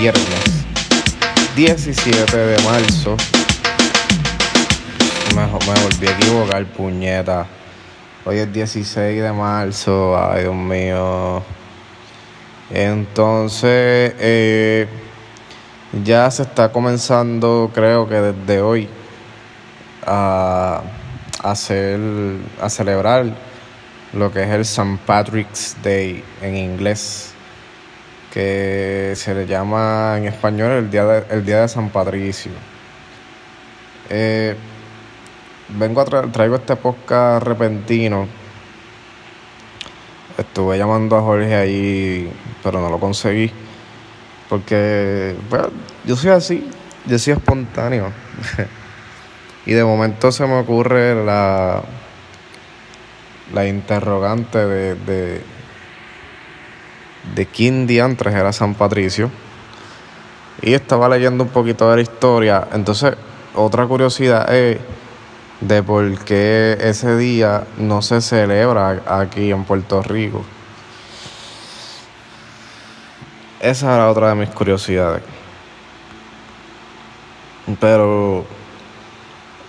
[0.00, 0.64] viernes
[1.56, 3.16] 17 de marzo.
[5.34, 7.46] Me, me volví a equivocar, puñeta.
[8.24, 10.16] Hoy es 16 de marzo.
[10.16, 11.42] Ay, Dios mío.
[12.70, 14.86] Entonces, eh,
[16.04, 18.88] ya se está comenzando, creo que desde hoy,
[20.06, 20.82] a,
[21.42, 21.98] hacer,
[22.60, 23.26] a celebrar
[24.12, 24.98] lo que es el St.
[25.06, 27.27] Patrick's Day en inglés,
[28.32, 32.52] que se le llama en español el Día de, el día de San Patricio.
[34.10, 34.56] Eh,
[35.68, 38.26] vengo a tra traigo este podcast repentino.
[40.36, 43.50] Estuve llamando a Jorge ahí, pero no lo conseguí.
[44.48, 45.68] Porque bueno,
[46.04, 46.70] yo soy así,
[47.06, 48.12] yo soy espontáneo.
[49.66, 51.82] y de momento se me ocurre la,
[53.52, 55.42] la interrogante de, de,
[57.34, 59.30] de quién diantres era San Patricio.
[60.60, 62.68] Y estaba leyendo un poquito de la historia.
[62.72, 63.14] Entonces,
[63.54, 64.78] otra curiosidad es
[65.60, 70.44] de por qué ese día no se celebra aquí en Puerto Rico.
[73.60, 75.22] Esa era otra de mis curiosidades.
[77.80, 78.44] Pero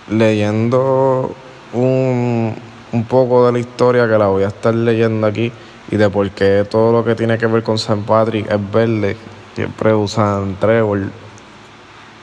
[0.08, 1.34] leyendo
[1.72, 2.56] un,
[2.92, 5.52] un poco de la historia que la voy a estar leyendo aquí
[5.90, 9.16] y de por qué todo lo que tiene que ver con San Patrick es verde,
[9.54, 11.10] siempre usan trébol,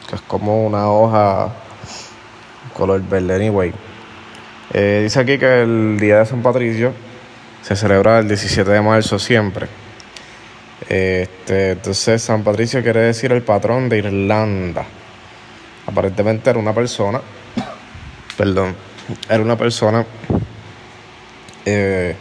[0.09, 1.53] que es como una hoja
[2.73, 3.73] color verde anyway.
[4.73, 6.93] Eh, dice aquí que el día de San Patricio
[7.61, 9.67] se celebra el 17 de marzo siempre.
[10.87, 14.85] Este, entonces San Patricio quiere decir el patrón de Irlanda.
[15.85, 17.19] Aparentemente era una persona,
[18.37, 18.75] perdón,
[19.29, 20.05] era una persona
[21.65, 22.15] eh,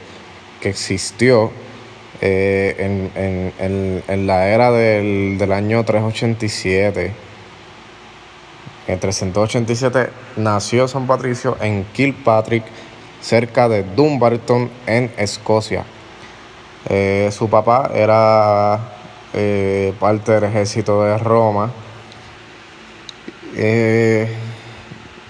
[0.69, 1.51] existió
[2.21, 7.13] eh, en, en, en, en, la era del, del año 387.
[8.89, 12.65] En 387 nació San Patricio en Kilpatrick,
[13.21, 15.85] cerca de Dumbarton, en Escocia.
[16.89, 18.95] Eh, su papá era
[19.35, 21.71] eh, parte del ejército de Roma.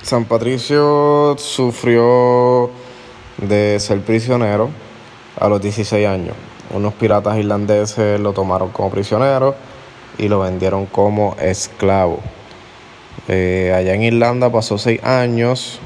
[0.03, 2.71] San Patricio sufrió
[3.39, 4.71] de ser prisionero
[5.39, 6.35] a los 16 años.
[6.75, 9.55] Unos piratas irlandeses lo tomaron como prisionero
[10.19, 12.21] y lo vendieron como esclavo.
[13.29, 15.81] Eh, allá en Irlanda pasó seis años,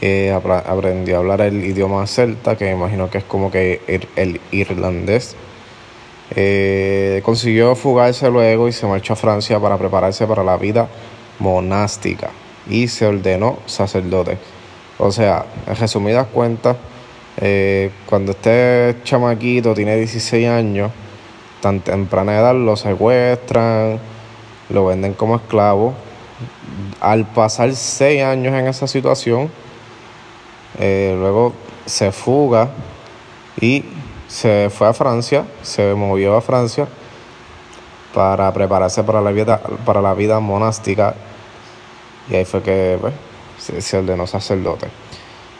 [0.00, 4.08] eh, aprendió a hablar el idioma celta, que me imagino que es como que el,
[4.16, 5.36] el irlandés.
[6.36, 10.86] Eh, consiguió fugarse luego y se marchó a Francia para prepararse para la vida
[11.38, 12.30] monástica
[12.68, 14.36] y se ordenó sacerdote.
[14.98, 16.76] O sea, en resumidas cuentas,
[17.40, 20.90] eh, cuando este chamaquito tiene 16 años,
[21.60, 23.98] tan temprana edad lo secuestran,
[24.70, 25.94] lo venden como esclavo.
[27.00, 29.50] Al pasar 6 años en esa situación,
[30.78, 31.52] eh, luego
[31.86, 32.70] se fuga
[33.60, 33.84] y
[34.28, 36.86] se fue a Francia, se movió a Francia
[38.14, 41.14] para prepararse para la vida, para la vida monástica
[42.30, 43.14] y ahí fue que pues,
[43.84, 44.88] se, ordenó sacerdote.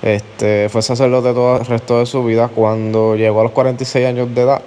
[0.02, 2.48] Este, fue sacerdote todo el resto de su vida.
[2.48, 4.62] Cuando llegó a los 46 años de edad,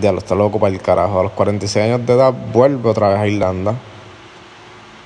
[0.00, 1.20] ya lo está loco para el carajo.
[1.20, 3.74] A los 46 años de edad vuelve otra vez a Irlanda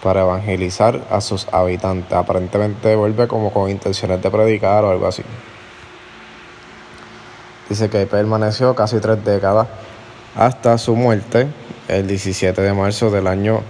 [0.02, 2.12] para evangelizar a sus habitantes.
[2.12, 5.22] Aparentemente vuelve como con intenciones de predicar o algo así.
[7.69, 9.69] Dice que permaneció casi tres décadas
[10.37, 11.46] hasta su muerte
[11.88, 13.62] el 17 de marzo del año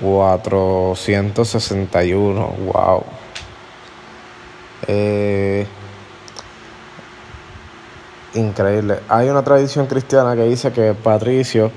[0.00, 2.54] 461.
[2.72, 3.04] Wow.
[4.86, 5.66] Eh,
[8.34, 9.00] increíble.
[9.08, 11.70] Hay una tradición cristiana que dice que Patricio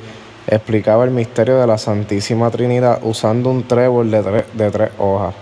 [0.48, 5.36] explicaba el misterio de la Santísima Trinidad usando un trébol de, de tres hojas.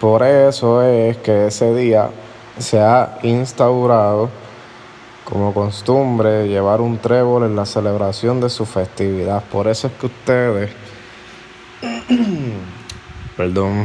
[0.00, 2.10] Por eso es que ese día
[2.58, 4.28] se ha instaurado
[5.24, 9.42] como costumbre llevar un trébol en la celebración de su festividad.
[9.44, 10.70] Por eso es que ustedes,
[13.36, 13.82] perdón,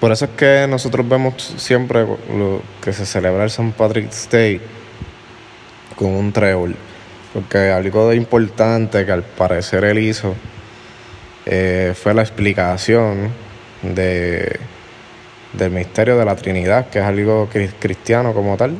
[0.00, 3.74] por eso es que nosotros vemos siempre lo que se celebra el St.
[3.76, 4.58] Patrick's Day
[5.94, 6.74] con un trébol.
[7.34, 10.34] Porque algo de importante que al parecer él hizo
[11.44, 13.30] eh, fue la explicación
[13.82, 14.58] de,
[15.52, 17.48] del misterio de la Trinidad, que es algo
[17.78, 18.74] cristiano como tal.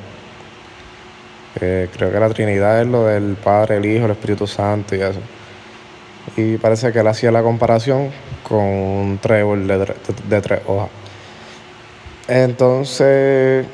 [1.60, 5.02] Eh, creo que la Trinidad es lo del Padre, el Hijo, el Espíritu Santo y
[5.02, 5.20] eso.
[6.36, 8.10] Y parece que él hacía la comparación
[8.42, 9.94] con un trébol de,
[10.28, 10.99] de tres hojas.
[12.30, 13.66] Entonces,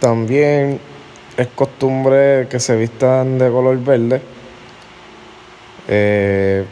[0.00, 0.80] también
[1.36, 4.22] es costumbre que se vistan de color verde.
[5.86, 6.64] Eh,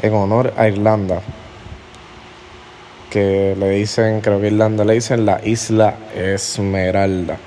[0.00, 1.22] en honor a Irlanda.
[3.10, 7.38] Que le dicen, creo que Irlanda le dicen la isla Esmeralda.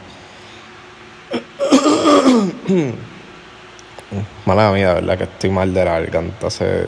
[4.46, 6.88] Mala mía, verdad que estoy mal de la garganta hace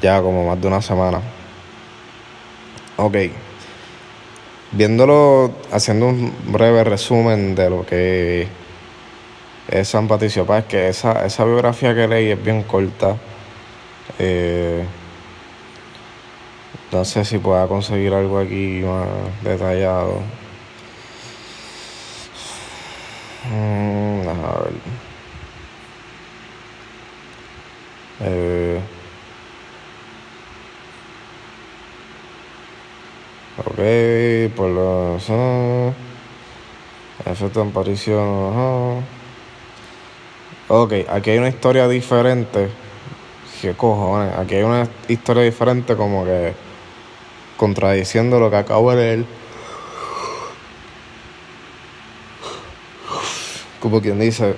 [0.00, 1.20] ya como más de una semana.
[2.96, 3.16] Ok.
[4.72, 8.48] Viéndolo, haciendo un breve resumen de lo que
[9.68, 13.16] es San Patricio Paz, que esa, esa biografía que leí es bien corta.
[14.18, 14.84] Eh,
[16.92, 19.08] no sé si pueda conseguir algo aquí más
[19.42, 20.20] detallado.
[23.50, 24.72] Mm, a ver.
[28.20, 28.53] Eh,
[33.84, 35.28] ok, por los...
[35.28, 35.92] Uh,
[37.24, 39.04] efecto en aparición.
[40.68, 42.68] Ok, aquí hay una historia diferente.
[43.60, 44.36] ¿Qué cojones?
[44.36, 46.54] Aquí hay una historia diferente como que
[47.56, 49.24] contradiciendo lo que acabo de leer.
[53.80, 54.56] Como quien dice,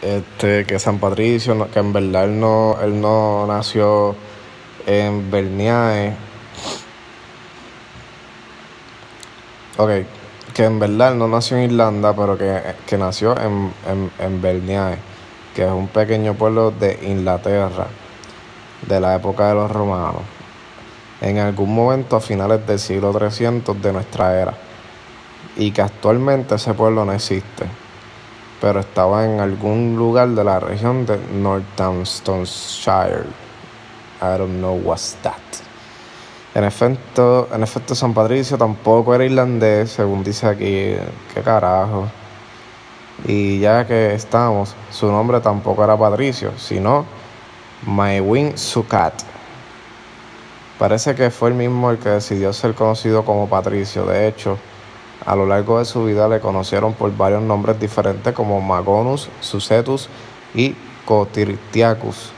[0.00, 4.14] este, que San Patricio, que en verdad él no, él no nació
[4.86, 6.25] en Berniae.
[9.76, 9.90] Ok,
[10.54, 14.98] que en verdad no nació en Irlanda, pero que, nació en, en, en Berniae,
[15.54, 17.86] que es un pequeño pueblo de Inglaterra,
[18.86, 20.22] de la época de los romanos,
[21.20, 24.54] en algún momento a finales del siglo 300 de nuestra era,
[25.56, 27.66] y que actualmente ese pueblo no existe
[28.60, 33.26] pero estaba en algún lugar de la región de Northamptonshire.
[34.20, 35.65] I don't know what's that.
[36.56, 40.96] En efecto, en efecto, San Patricio tampoco era irlandés, según dice aquí.
[41.34, 42.06] ¿Qué carajo?
[43.26, 47.04] Y ya que estamos, su nombre tampoco era Patricio, sino
[47.84, 49.12] Maewin Sukat.
[50.78, 54.06] Parece que fue el mismo el que decidió ser conocido como Patricio.
[54.06, 54.56] De hecho,
[55.26, 60.08] a lo largo de su vida le conocieron por varios nombres diferentes como Magonus, Sucetus
[60.54, 60.74] y
[61.04, 62.30] Cotirtiacus.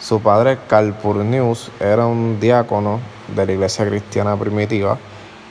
[0.00, 4.98] Su padre Calpurnius era un diácono de la iglesia cristiana primitiva,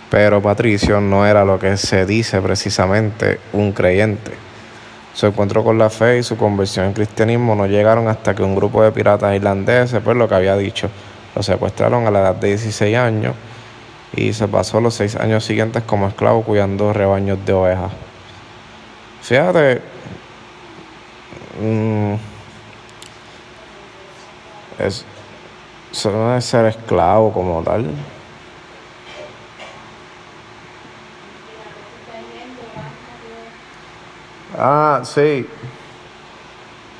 [0.09, 4.31] pero Patricio no era lo que se dice precisamente un creyente.
[5.13, 8.55] Su encuentro con la fe y su conversión en cristianismo no llegaron hasta que un
[8.55, 10.89] grupo de piratas irlandeses, pues lo que había dicho,
[11.35, 13.35] lo secuestraron a la edad de 16 años
[14.15, 17.91] y se pasó los seis años siguientes como esclavo cuidando rebaños de ovejas.
[19.21, 19.81] Fíjate,
[21.61, 22.13] mm,
[24.79, 25.05] es,
[25.93, 27.85] eso no ser esclavo como tal.
[34.57, 35.47] Ah, sí.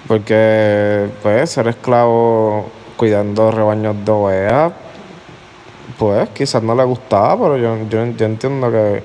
[0.08, 4.74] Porque, pues, ser esclavo cuidando rebaños de ovejas
[5.98, 9.04] pues quizás no le gustaba, pero yo, yo, entiendo que,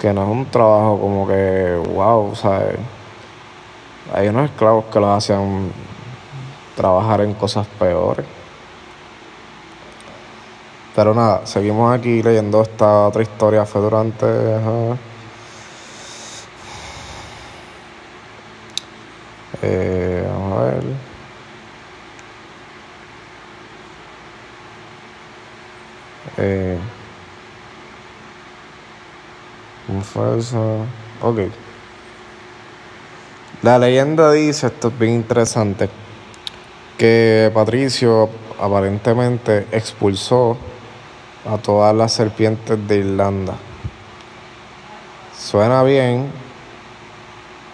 [0.00, 2.78] que no es un trabajo como que, wow, ¿sabes?
[4.14, 5.70] Hay unos esclavos que los hacían
[6.76, 8.24] trabajar en cosas peores.
[10.94, 13.64] Pero nada, seguimos aquí leyendo esta otra historia.
[13.64, 14.26] Fue durante.
[19.62, 20.82] Eh, vamos a ver.
[26.38, 26.78] Eh,
[31.22, 31.38] Ok.
[33.62, 35.88] La leyenda dice, esto es bien interesante,
[36.98, 38.28] que Patricio
[38.60, 40.56] aparentemente expulsó
[41.46, 43.54] a todas las serpientes de Irlanda.
[45.36, 46.30] Suena bien,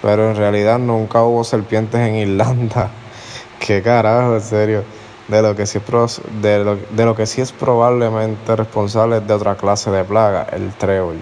[0.03, 2.91] pero en realidad nunca hubo serpientes en Irlanda.
[3.59, 4.85] ¿Qué carajo, en serio?
[5.29, 5.79] de lo que sí,
[6.41, 10.73] de lo, de lo que sí es probablemente responsable de otra clase de plaga, el
[10.73, 11.21] trébol.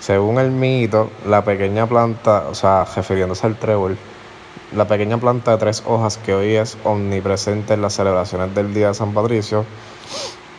[0.00, 3.96] Según el mito, la pequeña planta, o sea, refiriéndose al trébol,
[4.74, 8.88] la pequeña planta de tres hojas que hoy es omnipresente en las celebraciones del Día
[8.88, 9.64] de San Patricio,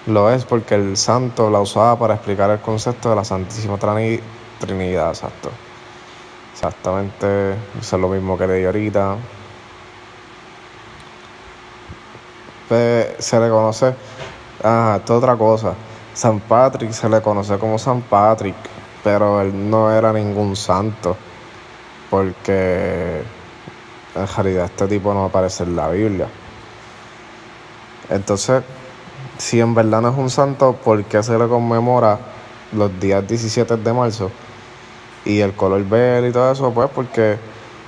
[0.09, 5.09] lo es porque el santo la usaba para explicar el concepto de la Santísima Trinidad,
[5.09, 5.49] exacto.
[6.53, 9.17] Exactamente, eso es lo mismo que leí ahorita.
[12.69, 13.95] se le conoce,
[14.63, 15.73] ah, esto es otra cosa.
[16.13, 18.55] San Patrick se le conoce como San Patrick,
[19.03, 21.15] pero él no era ningún santo,
[22.09, 23.23] porque
[24.15, 26.27] en realidad este tipo no aparece en la Biblia.
[28.09, 28.63] Entonces,
[29.39, 32.19] si en verdad no es un santo, ¿por qué se le conmemora
[32.73, 34.29] los días 17 de marzo?
[35.23, 37.37] Y el color verde y todo eso, pues porque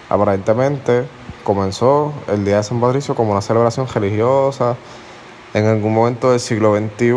[0.10, 1.04] aparentemente
[1.44, 4.78] comenzó el Día de San Patricio como una celebración religiosa
[5.54, 7.14] en algún momento del siglo XXI.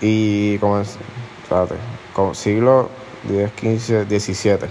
[0.00, 0.98] Y comenzó,
[1.42, 1.74] espérate,
[2.32, 2.88] siglo
[3.28, 4.70] XV, XVII.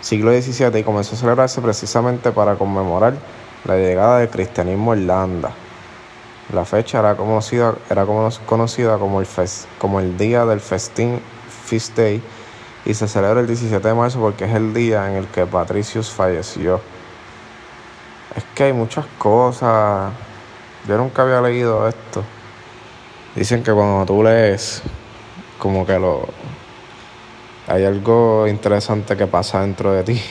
[0.00, 3.14] Siglo XVII y comenzó a celebrarse precisamente para conmemorar
[3.64, 5.63] la llegada del cristianismo a Irlanda.
[6.52, 9.26] La fecha era conocida, era conocida como, el
[9.78, 11.20] como el día del festín
[11.64, 12.22] Feast Day
[12.84, 16.10] y se celebra el 17 de marzo porque es el día en el que Patricius
[16.10, 16.80] falleció.
[18.36, 20.12] Es que hay muchas cosas.
[20.86, 22.22] Yo nunca había leído esto.
[23.34, 24.82] Dicen que cuando tú lees,
[25.58, 26.28] como que lo.
[27.66, 30.22] Hay algo interesante que pasa dentro de ti.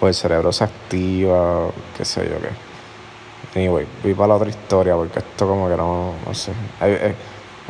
[0.00, 2.71] O el cerebro se activa, qué sé yo qué.
[3.54, 6.52] Anyway, voy para la otra historia porque esto como que no, no sé.
[6.80, 7.14] Hay, hay,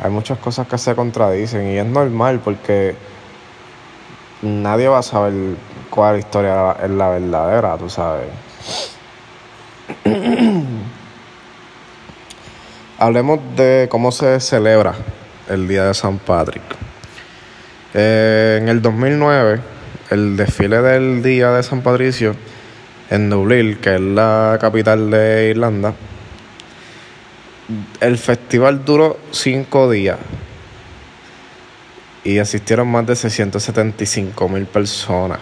[0.01, 2.95] hay muchas cosas que se contradicen y es normal porque
[4.41, 5.33] nadie va a saber
[5.89, 8.27] cuál historia es la verdadera, tú sabes.
[12.97, 14.93] Hablemos de cómo se celebra
[15.49, 16.63] el Día de San Patrick.
[17.93, 19.59] Eh, en el 2009,
[20.09, 22.35] el desfile del Día de San Patricio
[23.13, 25.93] en Dublín, que es la capital de Irlanda,
[27.99, 30.17] el festival duró cinco días
[32.23, 35.37] y asistieron más de 675 mil personas.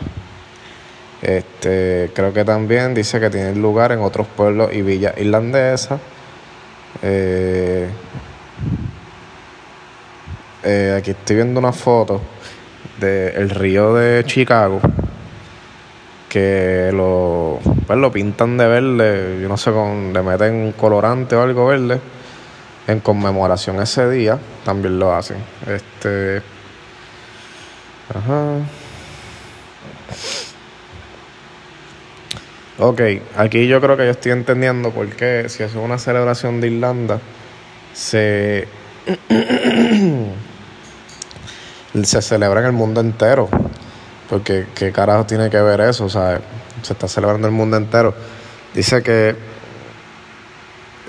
[1.21, 6.01] Este, creo que también dice que tiene lugar en otros pueblos y villas irlandesas.
[7.01, 7.87] Eh,
[10.63, 12.19] eh, aquí estoy viendo una foto
[12.99, 14.81] del río de Chicago
[16.31, 21.35] que lo, pues lo pintan de verde, yo no sé, con, le meten un colorante
[21.35, 21.99] o algo verde
[22.87, 25.35] en conmemoración ese día, también lo hacen.
[25.67, 26.41] Este,
[28.13, 28.59] Ajá.
[32.79, 33.01] Ok,
[33.35, 37.19] aquí yo creo que yo estoy entendiendo por qué si es una celebración de Irlanda,
[37.93, 38.69] se,
[42.03, 43.49] se celebra en el mundo entero.
[44.31, 46.39] Porque qué carajo tiene que ver eso, o sea,
[46.81, 48.13] se está celebrando el mundo entero.
[48.73, 49.35] Dice que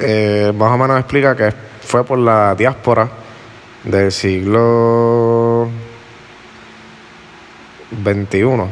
[0.00, 1.52] eh, más o menos explica que
[1.82, 3.08] fue por la diáspora
[3.84, 5.70] del siglo
[7.92, 8.68] 21,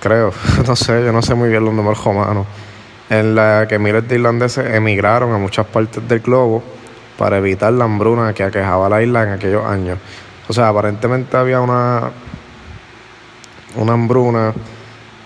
[0.00, 0.32] creo,
[0.68, 2.46] no sé, yo no sé muy bien los números romanos,
[3.10, 6.62] en la que miles de irlandeses emigraron a muchas partes del globo
[7.18, 9.98] para evitar la hambruna que aquejaba la isla en aquellos años.
[10.46, 12.12] O sea, aparentemente había una,
[13.76, 14.52] una hambruna,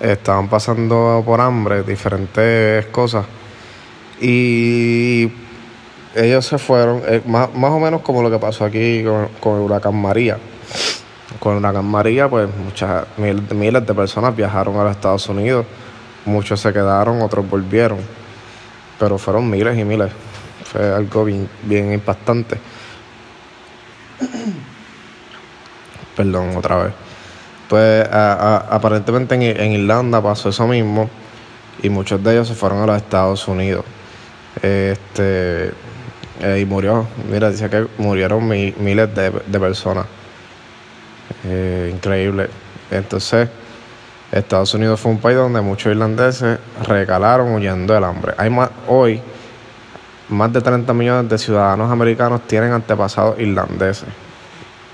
[0.00, 3.26] estaban pasando por hambre, diferentes cosas.
[4.20, 5.30] Y
[6.14, 10.00] ellos se fueron, eh, más, o menos como lo que pasó aquí con, con huracán
[10.00, 10.38] María
[11.38, 15.66] con huracán María, pues muchas miles de personas viajaron a los Estados Unidos.
[16.24, 17.98] Muchos se quedaron, otros volvieron.
[18.98, 20.10] Pero fueron miles y miles.
[20.64, 22.58] Fue algo bien, impactante.
[26.16, 26.92] Perdón, otra vez.
[27.68, 31.10] Pues aparentemente en, Irlanda pasó eso mismo
[31.82, 33.84] y muchos de ellos se fueron a los Estados Unidos.
[34.62, 35.68] Este,
[36.40, 40.06] eh, y murió, mira, dice que murieron miles de personas.
[41.44, 42.48] Eh, increíble.
[42.90, 43.48] Entonces,
[44.32, 48.34] Estados Unidos fue un país donde muchos irlandeses recalaron huyendo del hambre.
[48.36, 49.20] Hay más, hoy,
[50.28, 54.08] más de 30 millones de ciudadanos americanos tienen antepasados irlandeses.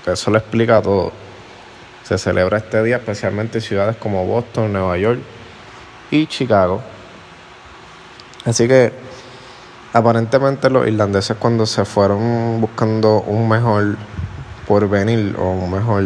[0.05, 1.11] Eso lo explica todo.
[2.05, 5.19] Se celebra este día especialmente en ciudades como Boston, Nueva York
[6.11, 6.81] y Chicago.
[8.45, 8.93] Así que
[9.91, 13.97] aparentemente los irlandeses cuando se fueron buscando un mejor
[14.67, 16.03] por venir o un mejor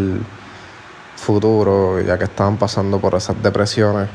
[1.18, 4.08] futuro, ya que estaban pasando por esas depresiones.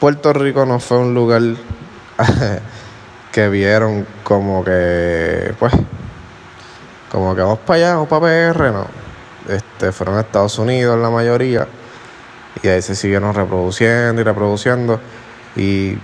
[0.00, 1.42] Puerto Rico no fue un lugar
[3.32, 5.74] que vieron como que, pues,
[7.12, 9.03] como que vamos para allá, vamos para PR, no.
[9.48, 11.66] Este, fueron a Estados Unidos la mayoría
[12.62, 15.00] y ahí se siguieron reproduciendo y reproduciendo.
[15.56, 15.98] Y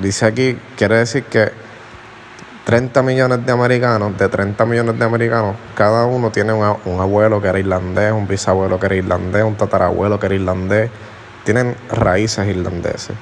[0.00, 1.52] dice aquí, quiere decir que
[2.64, 7.48] 30 millones de americanos, de 30 millones de americanos, cada uno tiene un, abuelo que
[7.48, 10.90] era irlandés, un bisabuelo que era irlandés, un tatarabuelo que era irlandés.
[11.44, 13.16] Tienen raíces irlandeses.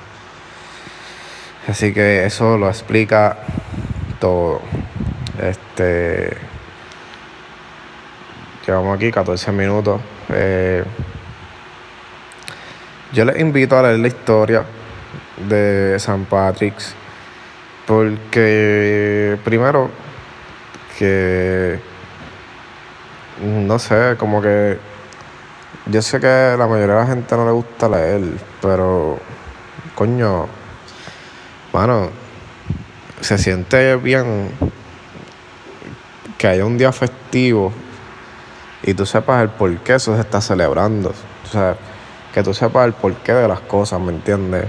[1.66, 3.38] Así que eso lo explica
[4.18, 4.60] todo.
[5.40, 6.36] Este.
[8.70, 10.00] Llevamos aquí 14 minutos.
[10.28, 10.84] Eh,
[13.12, 14.62] Yo les invito a leer la historia
[15.48, 16.94] de San Patrick's
[17.84, 19.90] porque primero
[20.96, 21.80] que
[23.42, 24.78] no sé, como que
[25.86, 28.20] yo sé que la mayoría de la gente no le gusta leer,
[28.62, 29.18] pero
[29.96, 30.46] coño,
[31.72, 32.08] bueno,
[33.20, 34.48] se siente bien
[36.38, 37.72] que haya un día festivo
[38.82, 41.10] y tú sepas el por qué eso se está celebrando.
[41.44, 41.76] O sea,
[42.32, 44.66] que tú sepas el porqué de las cosas, ¿me entiendes?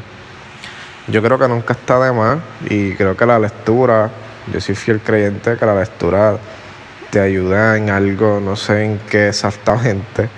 [1.07, 2.39] Yo creo que nunca está de más
[2.69, 4.09] y creo que la lectura,
[4.51, 6.37] yo soy fiel creyente que la lectura
[7.09, 10.29] te ayuda en algo, no sé en qué exactamente,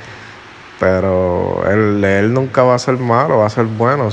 [0.79, 4.09] pero el leer nunca va a ser malo, va a ser bueno.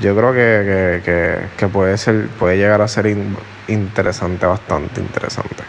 [0.00, 3.14] yo creo que, puede, ser, puede llegar a ser
[3.68, 5.62] interesante, bastante interesante.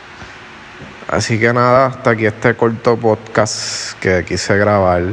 [1.07, 5.03] Así que nada, hasta aquí este corto podcast que quise grabar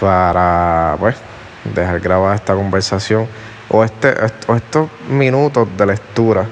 [0.00, 1.16] para pues
[1.74, 3.28] dejar grabada esta conversación
[3.68, 4.14] o, este,
[4.46, 6.46] o estos minutos de lectura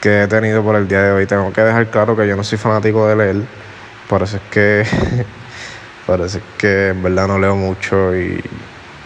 [0.00, 1.26] que he tenido por el día de hoy.
[1.26, 3.42] Tengo que dejar claro que yo no soy fanático de leer,
[4.08, 4.84] por eso es que,
[6.06, 8.42] por eso es que en verdad no leo mucho, y,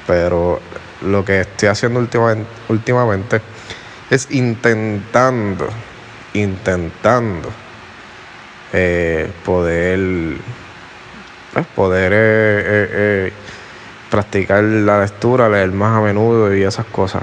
[0.06, 0.60] pero
[1.02, 3.40] lo que estoy haciendo últimamente, últimamente
[4.10, 5.68] es intentando,
[6.32, 7.61] intentando
[8.74, 10.38] eh, poder,
[11.52, 12.16] pues, poder eh,
[12.66, 13.32] eh,
[14.10, 17.22] practicar la lectura, leer más a menudo y esas cosas.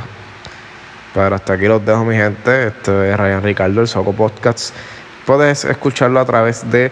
[1.13, 2.67] Pero hasta aquí los dejo, mi gente.
[2.67, 4.75] Esto es Ryan Ricardo, el Soco Podcast.
[5.25, 6.91] Puedes escucharlo a través de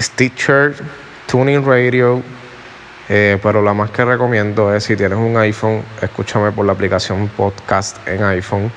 [0.00, 0.74] Stitcher,
[1.26, 2.22] Tuning Radio.
[3.06, 7.96] Pero la más que recomiendo es si tienes un iPhone, escúchame por la aplicación Podcast
[8.06, 8.70] en iPhone.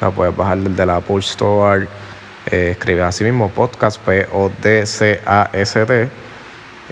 [0.00, 1.88] La puedes bajar desde la Apple Store.
[2.50, 4.38] Eh, escribe así mismo Podcast, P-O-D-C-A-S-T.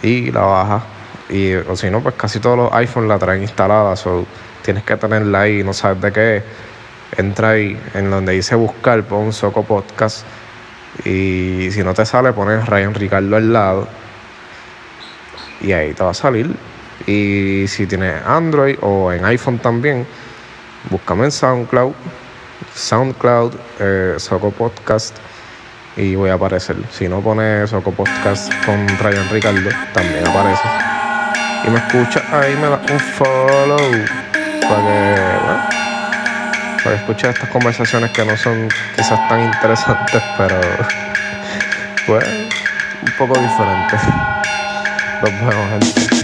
[0.03, 0.83] Y la baja.
[1.29, 3.97] Y, o si no, pues casi todos los iPhones la traen instalada.
[3.97, 4.27] So,
[4.67, 6.43] tienes que tenerla ahí y no sabes de qué,
[7.17, 10.27] entra ahí en donde dice buscar, pon Soco Podcast
[11.05, 13.87] y si no te sale, pones Ryan Ricardo al lado
[15.61, 16.51] y ahí te va a salir.
[17.07, 20.05] Y si tienes Android o en iPhone también,
[20.91, 21.93] búscame en SoundCloud,
[22.75, 25.17] SoundCloud, eh, Soco Podcast
[25.97, 26.77] y voy a aparecer.
[26.91, 30.69] Si no pones Soco Podcast con Ryan Ricardo, también aparece.
[31.67, 33.77] Y me escucha ahí, me da un follow
[34.69, 35.63] para que, bueno,
[36.85, 40.61] para que escuches estas conversaciones que no son quizás tan interesantes, pero
[42.07, 44.01] pues un poco diferentes.
[45.23, 46.16] Los vemos, gente.